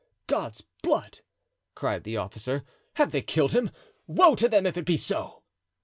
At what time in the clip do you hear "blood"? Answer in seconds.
0.81-1.19